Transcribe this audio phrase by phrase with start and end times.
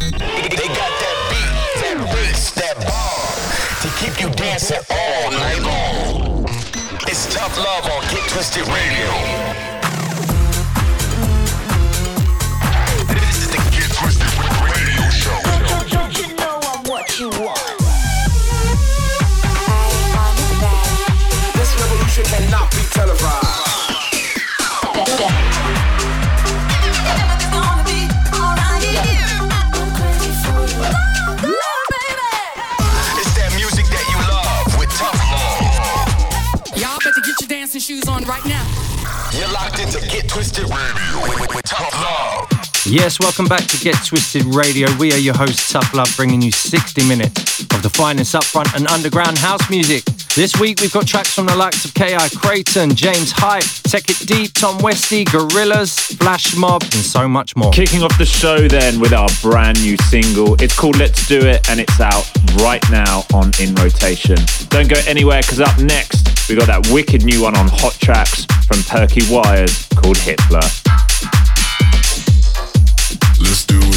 [0.00, 3.20] They got that beat, that bass, that bar
[3.82, 6.44] to keep you dancing all night long.
[7.06, 9.79] It's tough love on Get Twisted Radio.
[39.32, 42.48] You're locked into Get Twisted Radio with, with, with tough love.
[42.84, 44.88] Yes, welcome back to Get Twisted Radio.
[44.98, 48.88] We are your host, Tough Love, bringing you 60 minutes of the finest upfront and
[48.88, 50.02] underground house music.
[50.34, 52.28] This week we've got tracks from the likes of K.I.
[52.30, 57.70] Creighton, James Hype, Tech It Deep, Tom Westy, Gorillas, Flash Mob, and so much more.
[57.70, 60.60] Kicking off the show then with our brand new single.
[60.60, 64.38] It's called Let's Do It and it's out right now on In Rotation.
[64.70, 68.44] Don't go anywhere because up next we got that wicked new one on Hot Tracks
[68.66, 70.58] from Perky Wires called Hitler.
[73.38, 73.89] Let's do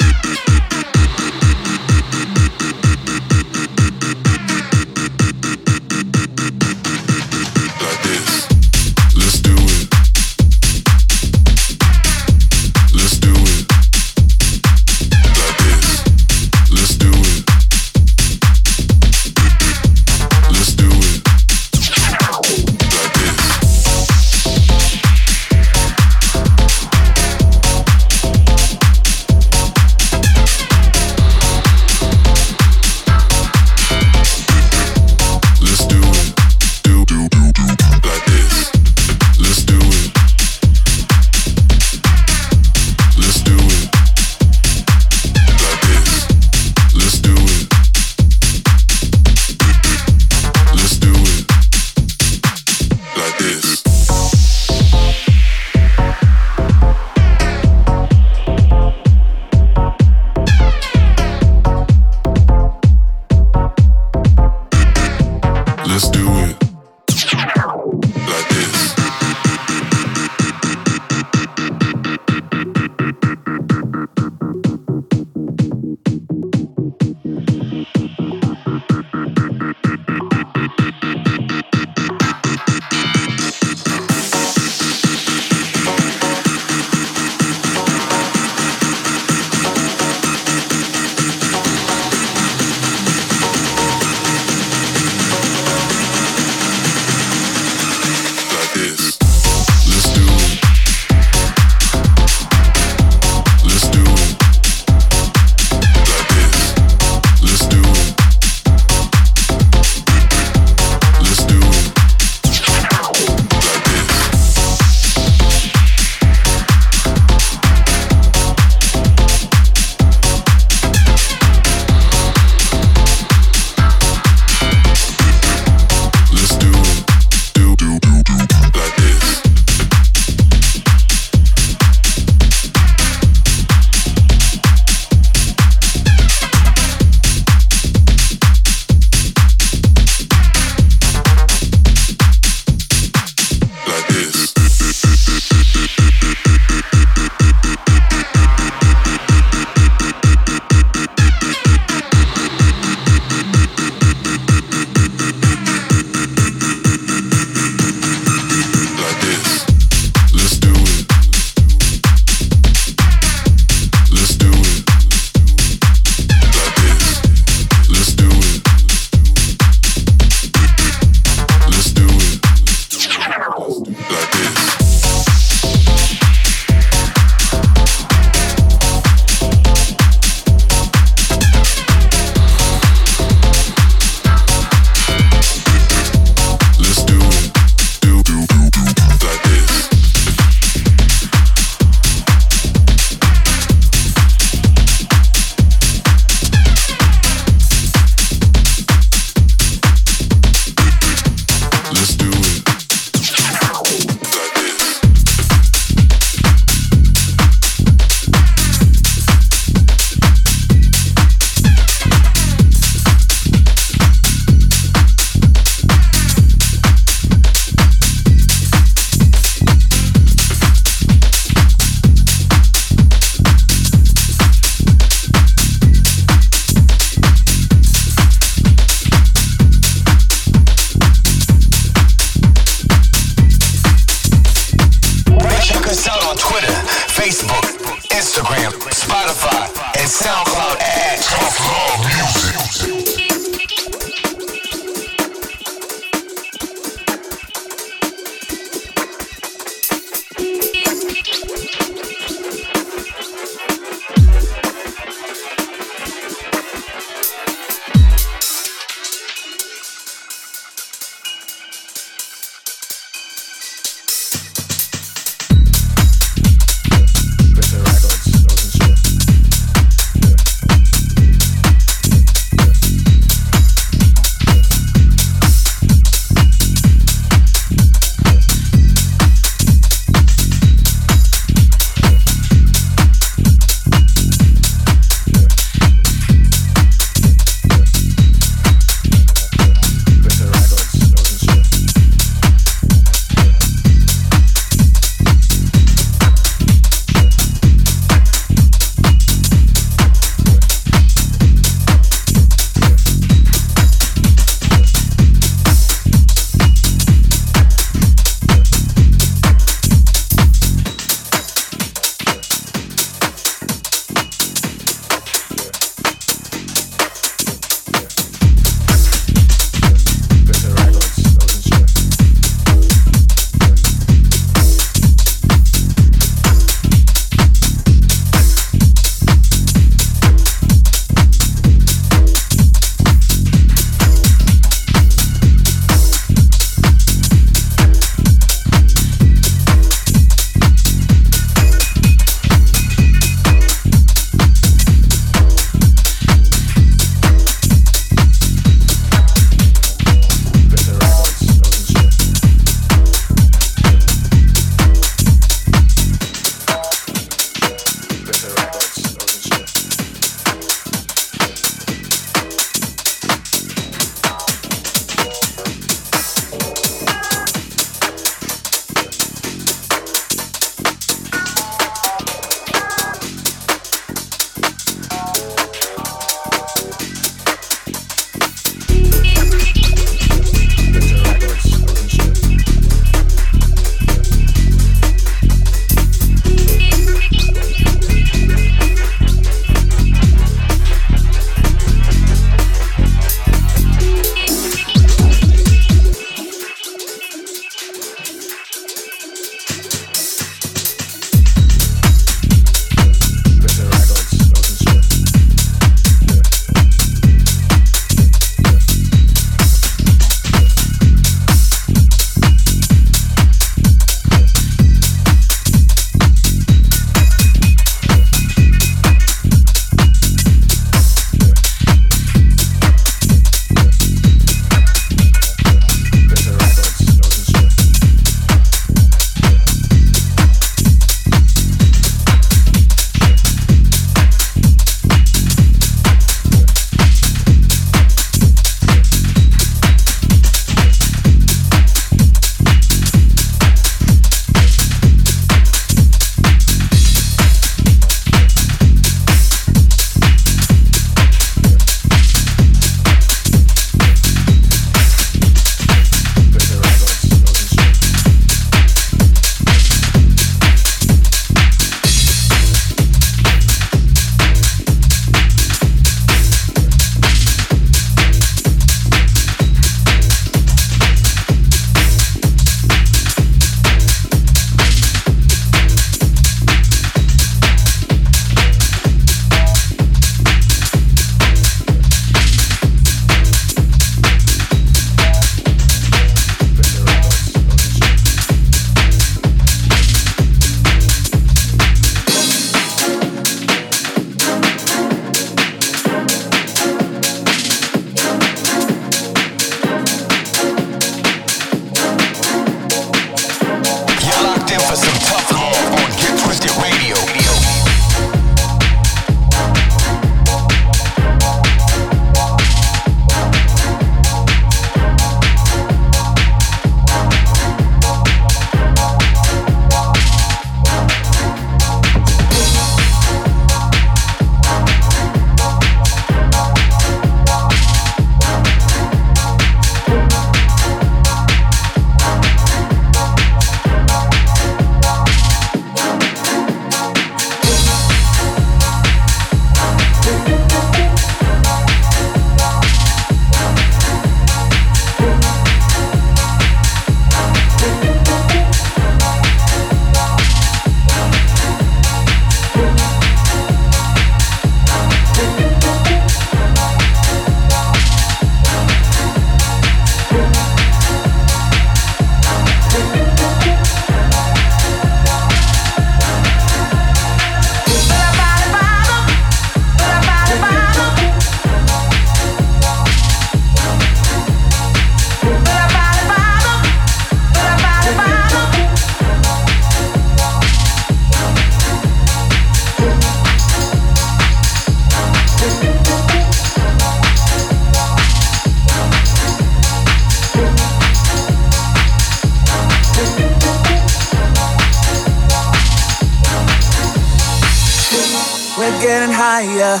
[599.52, 600.00] higher.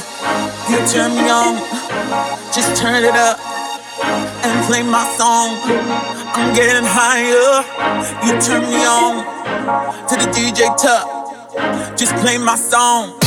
[0.70, 1.56] You turn me on.
[2.54, 3.38] Just turn it up
[4.44, 5.48] and play my song.
[6.36, 7.60] I'm getting higher.
[8.24, 9.12] You turn me on
[10.08, 11.98] to the DJ top.
[11.98, 13.21] Just play my song.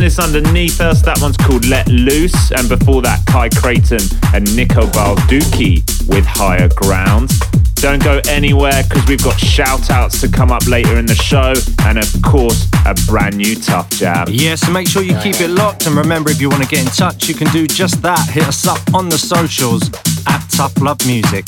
[0.00, 1.02] Business underneath us.
[1.02, 2.52] That one's called Let Loose.
[2.52, 4.00] And before that, Kai Creighton
[4.32, 7.30] and Nico Balducci with Higher Ground.
[7.74, 11.52] Don't go anywhere because we've got shout outs to come up later in the show
[11.84, 14.26] and, of course, a brand new Tough Jam.
[14.30, 15.86] Yeah, so make sure you keep it locked.
[15.86, 18.26] And remember, if you want to get in touch, you can do just that.
[18.30, 19.90] Hit us up on the socials
[20.26, 21.44] at Tough Love Music.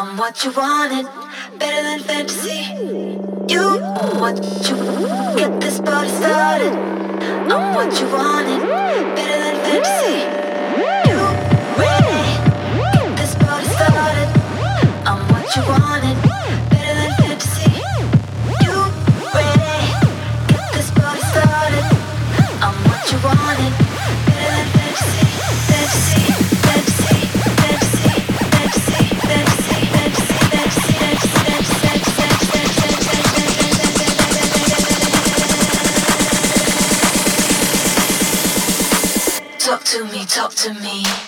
[0.00, 1.06] I'm what you wanted,
[1.58, 3.18] better than fantasy.
[3.52, 3.80] You
[4.20, 4.36] what
[4.68, 4.76] you
[5.36, 6.72] get this party started.
[7.50, 8.60] I'm what you wanted,
[9.16, 10.18] better than fantasy.
[11.10, 11.18] You
[11.76, 12.14] win,
[12.94, 14.28] get this party started.
[15.04, 16.27] I'm what you wanted.
[39.88, 41.27] to me, talk to me.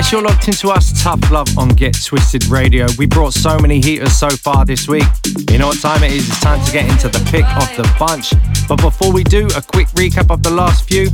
[0.00, 2.86] Yes, you're locked into us, Tough Love on Get Twisted Radio.
[2.96, 5.04] We brought so many heaters so far this week.
[5.50, 6.26] You know what time it is?
[6.26, 8.32] It's time to get into the pick of the bunch.
[8.66, 11.10] But before we do, a quick recap of the last few.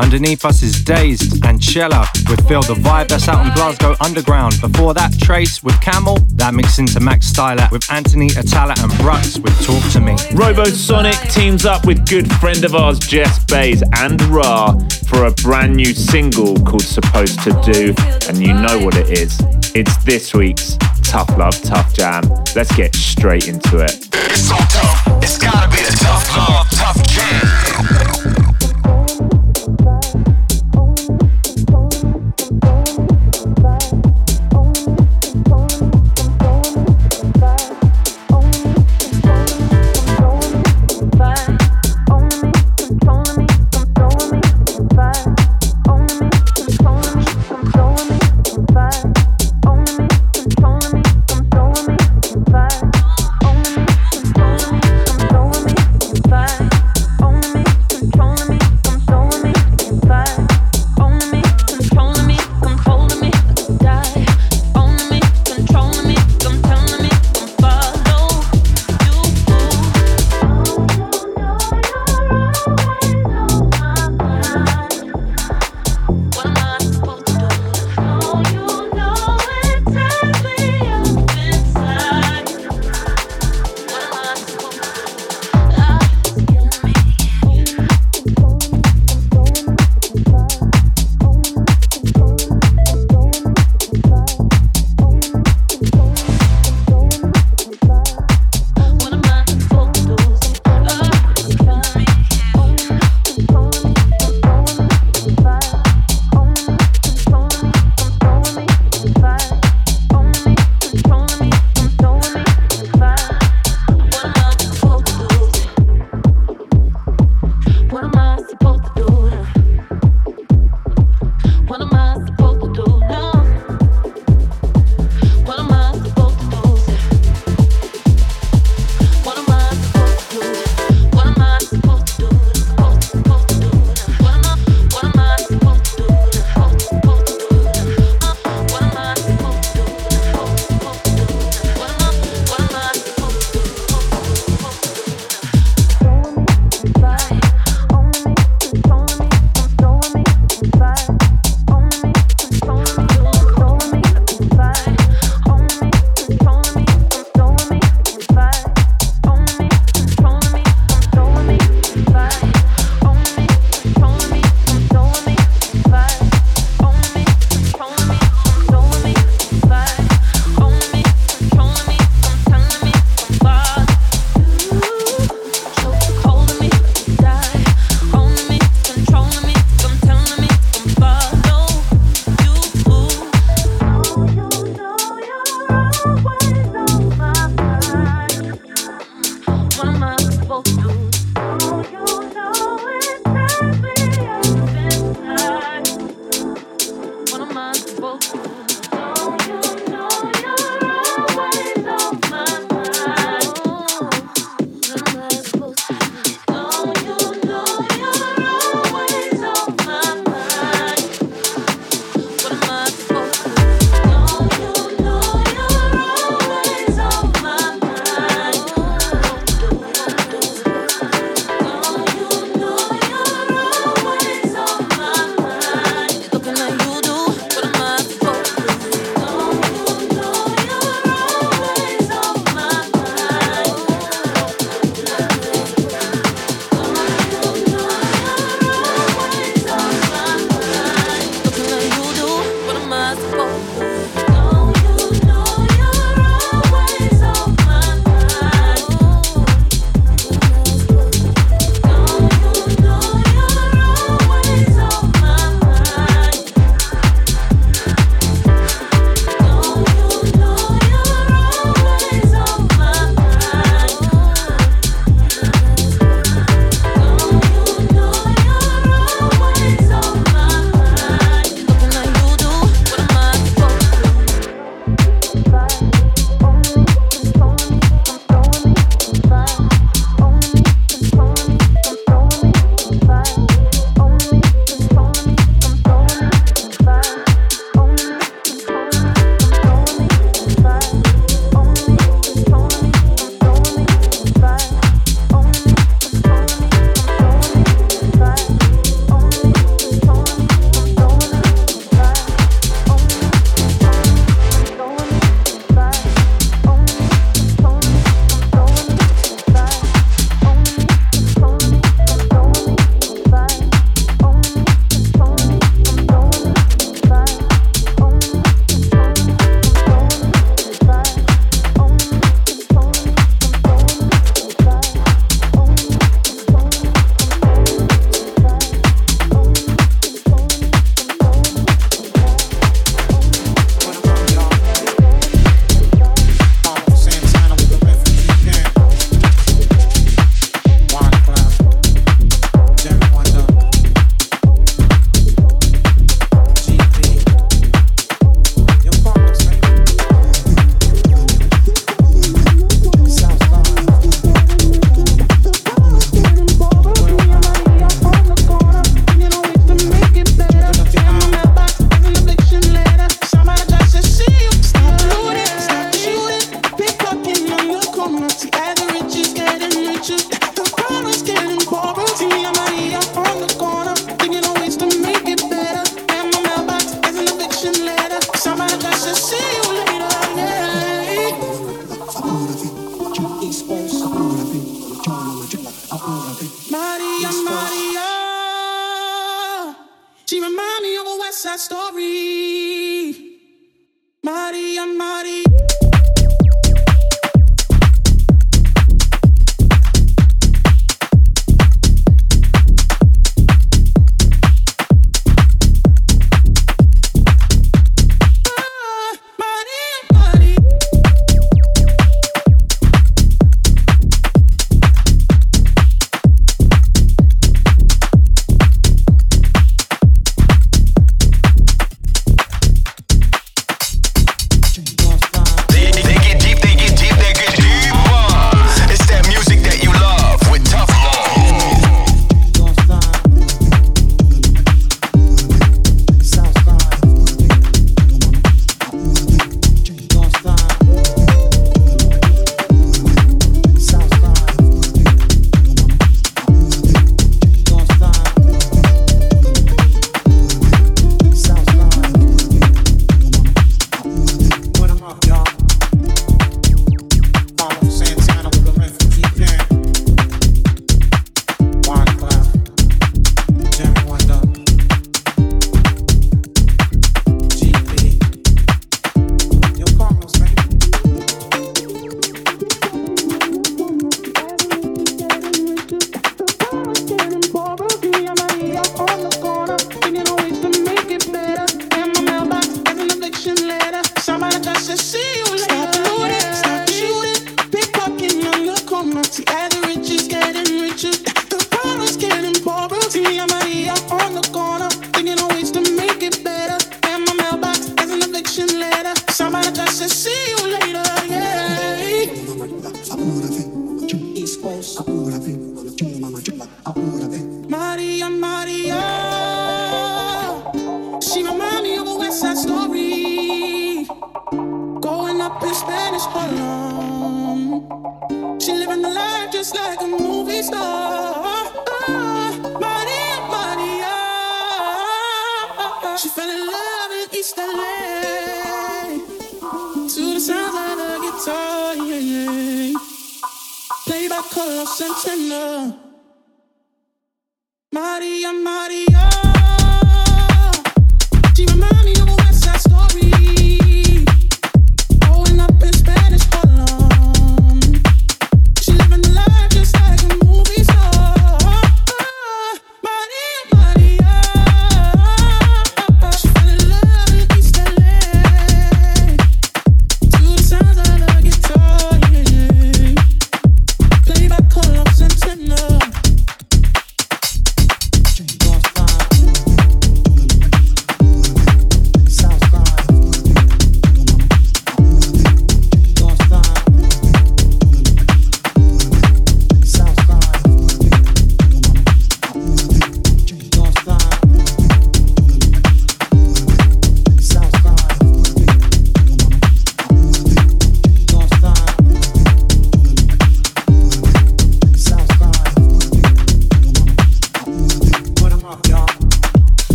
[0.00, 3.08] Underneath us is Dazed and Chella with Feel the Vibe.
[3.08, 4.58] That's out on Glasgow Underground.
[4.60, 6.16] Before that, Trace with Camel.
[6.36, 10.14] That mixed into Max Styler with Anthony Attalla and Brux with Talk to Me.
[10.32, 14.72] Robosonic teams up with good friend of ours, Jess Bays and Ra
[15.06, 17.94] for a brand new single called Supposed to Do.
[18.26, 19.38] And you know what it is.
[19.74, 22.22] It's this week's Tough Love, Tough Jam.
[22.56, 24.08] Let's get straight into it.
[24.14, 25.22] It's so tough.
[25.22, 26.69] It's gotta be the tough love,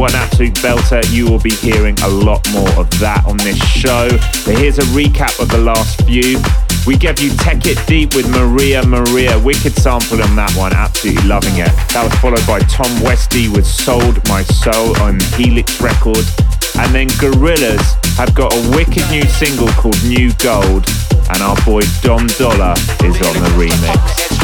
[0.00, 1.04] An absolute belter.
[1.12, 4.08] You will be hearing a lot more of that on this show.
[4.46, 6.40] But here's a recap of the last few.
[6.86, 9.38] We gave you Tech It Deep with Maria Maria.
[9.38, 10.72] Wicked sample on that one.
[10.72, 11.68] Absolutely loving it.
[11.92, 16.32] That was followed by Tom Westy with Sold My Soul on Helix Records.
[16.80, 17.84] And then Gorillas
[18.16, 20.88] have got a wicked new single called New Gold.
[21.28, 22.72] And our boy Dom Dolla
[23.04, 24.39] is on the remix.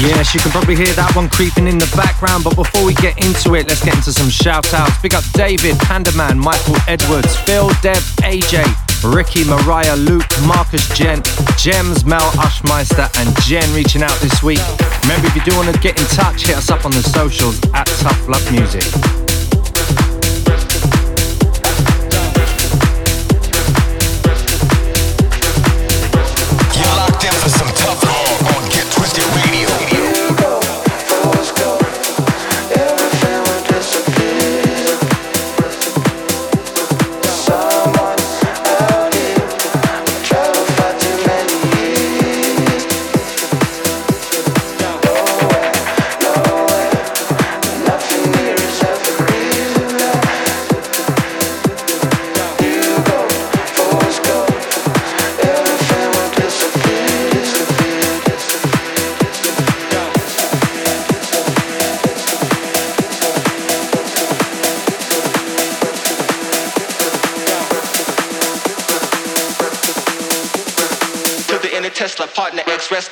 [0.00, 3.20] Yes, you can probably hear that one creeping in the background, but before we get
[3.20, 4.96] into it, let's get into some shout outs.
[5.02, 8.64] Big up David, Pandaman, Michael Edwards, Phil, Deb, AJ,
[9.04, 11.28] Ricky, Mariah, Luke, Marcus, Gent,
[11.60, 14.64] Gems, Mel, Ushmeister, and Jen reaching out this week.
[15.04, 17.60] Remember, if you do want to get in touch, hit us up on the socials
[17.74, 19.39] at Tough Love Music.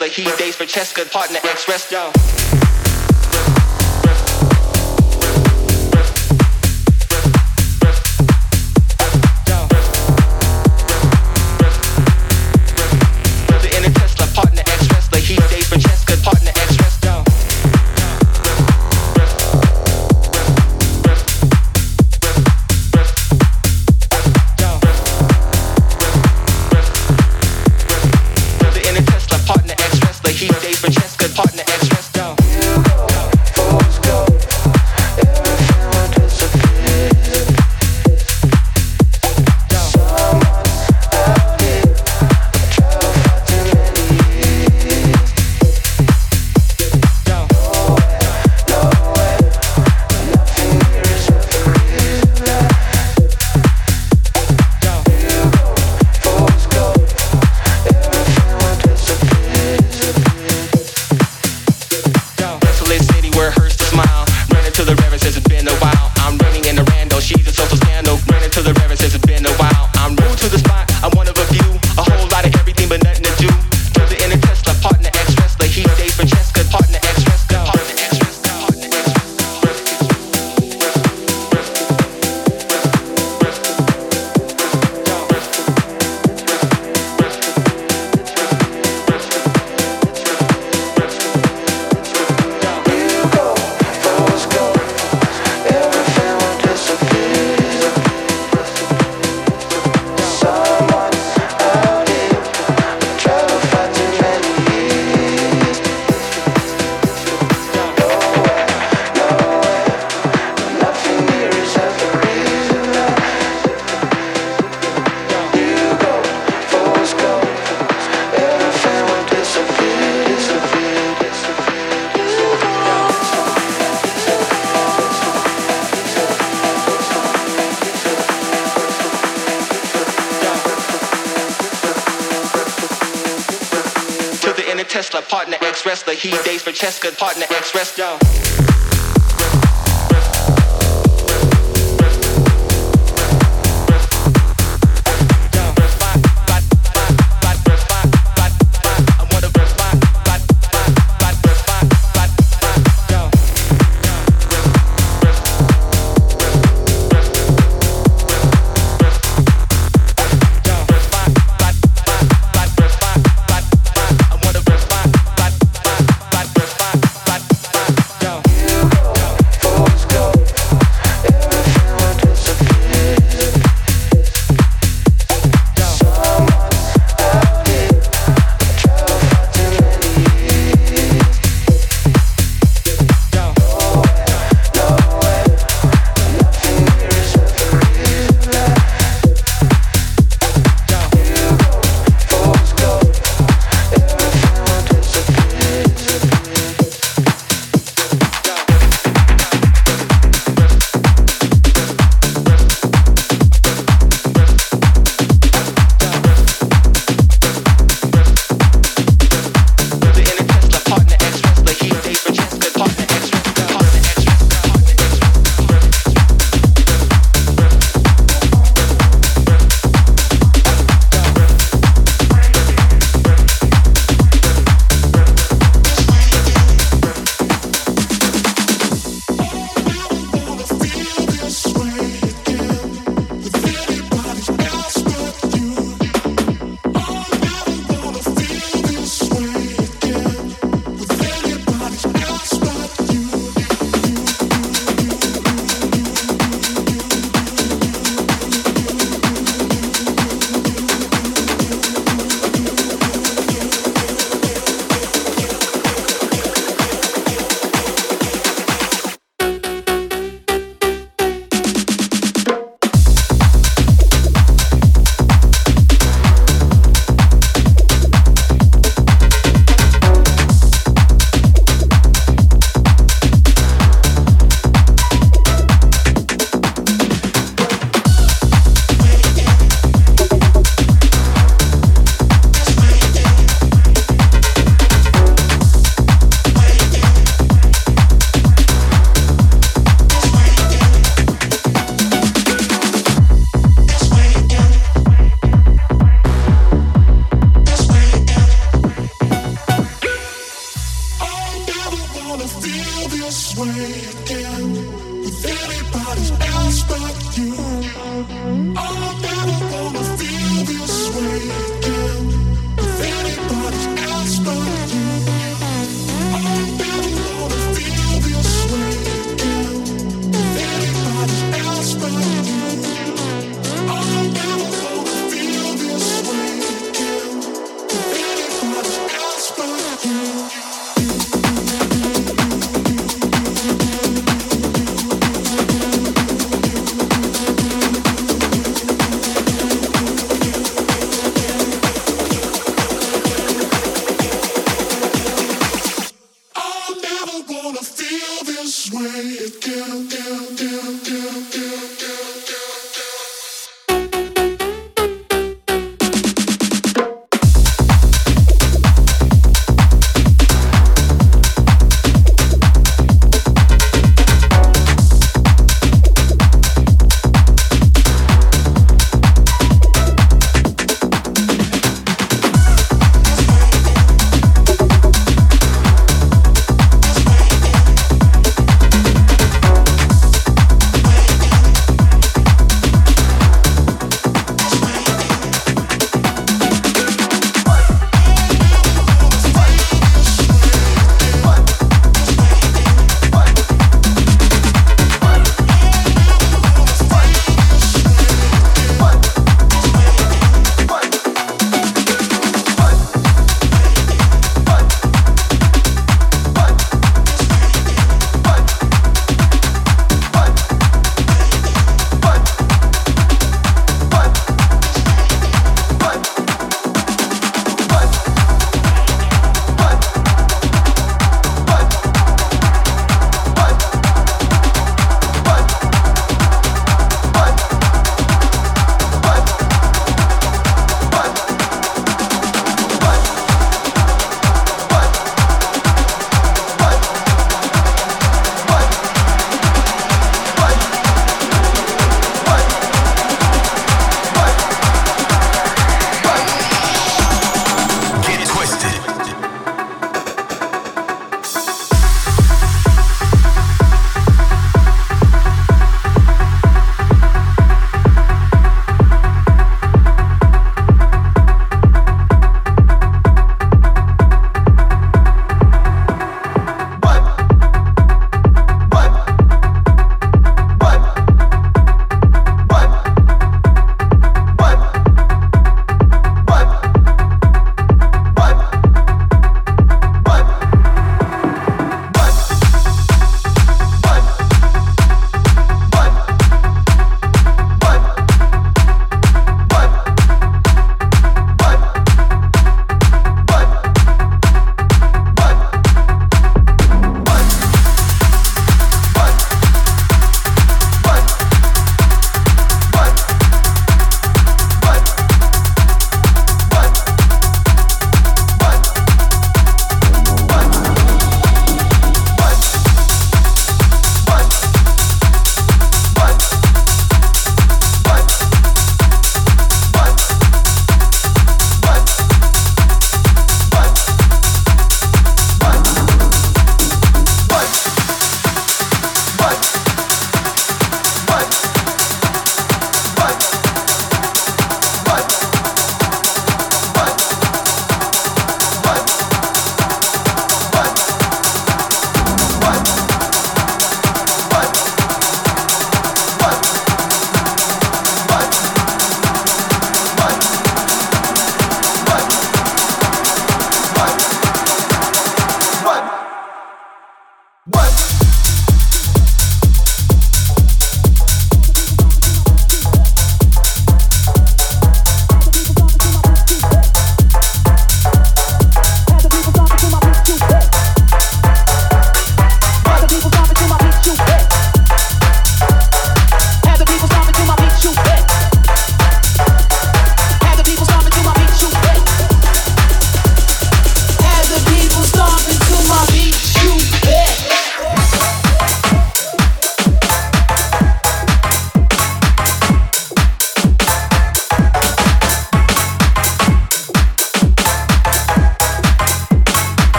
[0.00, 0.08] Wrestler.
[0.08, 2.47] He dates for Cheska, partner ex wrestler.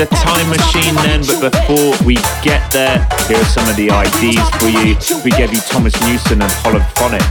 [0.00, 4.44] A time machine then, but before we get there, here are some of the IDs
[4.58, 4.96] for you.
[5.24, 7.24] We gave you Thomas Newson and Holophonic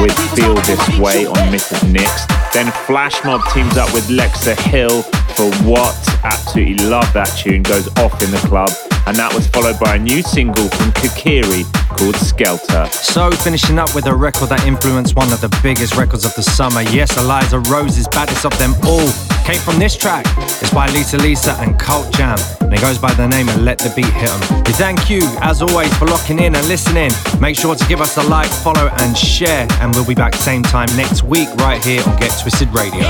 [0.00, 2.26] with Feel This Way on of Nix.
[2.52, 5.04] Then Flash Mob teams up with Lexa Hill
[5.34, 5.94] for What?
[6.24, 8.70] Absolutely love that tune, goes off in the club.
[9.06, 11.64] And that was followed by a new single from Kokiri
[11.98, 12.86] called Skelter.
[12.92, 16.42] So, finishing up with a record that influenced one of the biggest records of the
[16.42, 16.82] summer.
[16.82, 19.10] Yes, Eliza Rose's baddest of them all
[19.44, 20.24] came from this track.
[20.38, 23.78] It's by Lisa Lisa and Cult Jam, and it goes by the name of Let
[23.78, 24.62] the Beat Hit 'em.
[24.64, 27.10] We thank you, as always, for locking in and listening.
[27.40, 30.62] Make sure to give us a like, follow, and share, and we'll be back same
[30.62, 33.02] time next week right here on Get Twisted Radio.